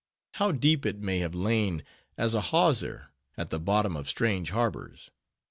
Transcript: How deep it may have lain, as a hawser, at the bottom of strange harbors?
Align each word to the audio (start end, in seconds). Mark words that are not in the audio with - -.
How 0.31 0.51
deep 0.51 0.83
it 0.87 0.97
may 0.97 1.19
have 1.19 1.35
lain, 1.35 1.83
as 2.17 2.33
a 2.33 2.41
hawser, 2.41 3.11
at 3.37 3.51
the 3.51 3.59
bottom 3.59 3.95
of 3.95 4.09
strange 4.09 4.49
harbors? 4.49 5.11